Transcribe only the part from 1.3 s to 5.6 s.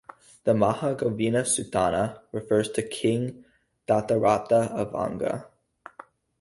Suttanta" refers to king Dhatarattha of Anga.